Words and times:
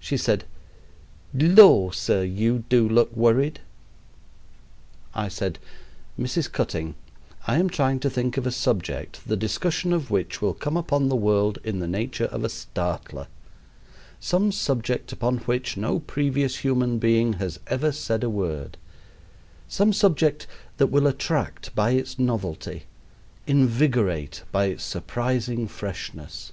She 0.00 0.16
said: 0.16 0.44
"Lor', 1.34 1.92
sir, 1.92 2.22
you 2.22 2.64
do 2.70 2.88
look 2.88 3.14
worried." 3.14 3.60
I 5.14 5.28
said: 5.28 5.58
"Mrs. 6.18 6.50
Cutting, 6.50 6.94
I 7.46 7.58
am 7.58 7.68
trying 7.68 8.00
to 8.00 8.08
think 8.08 8.38
of 8.38 8.46
a 8.46 8.50
subject 8.50 9.20
the 9.26 9.36
discussion 9.36 9.92
of 9.92 10.10
which 10.10 10.40
will 10.40 10.54
come 10.54 10.78
upon 10.78 11.10
the 11.10 11.16
world 11.20 11.58
in 11.64 11.80
the 11.80 11.86
nature 11.86 12.24
of 12.24 12.44
a 12.44 12.48
startler 12.48 13.26
some 14.18 14.52
subject 14.52 15.12
upon 15.12 15.40
which 15.40 15.76
no 15.76 15.98
previous 15.98 16.56
human 16.64 16.98
being 16.98 17.34
has 17.34 17.60
ever 17.66 17.92
said 17.92 18.24
a 18.24 18.30
word 18.30 18.78
some 19.68 19.92
subject 19.92 20.46
that 20.78 20.86
will 20.86 21.06
attract 21.06 21.74
by 21.74 21.90
its 21.90 22.18
novelty, 22.18 22.84
invigorate 23.46 24.44
by 24.50 24.64
its 24.64 24.82
surprising 24.84 25.68
freshness." 25.68 26.52